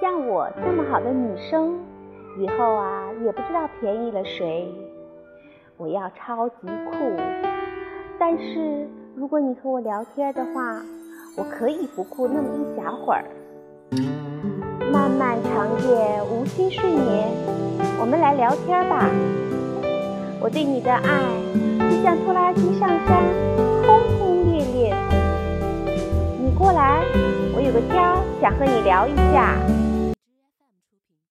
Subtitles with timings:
[0.00, 1.76] 像我这么好的女生
[2.38, 4.72] 以后啊也不知道便宜了谁。
[5.76, 6.54] 我要超级
[6.90, 7.16] 酷。
[8.18, 10.80] 但是如果你和我聊天的话
[11.36, 13.24] 我可以不酷那么一小会儿。
[14.92, 17.28] 漫漫长夜无心睡眠。
[18.00, 19.10] 我们来聊天吧。
[20.40, 21.20] 我对你的爱
[21.90, 23.22] 就像拖拉机上山
[23.84, 24.96] 轰轰烈烈。
[26.40, 27.02] 你过来
[27.56, 29.87] 我有个天儿想和你聊一下。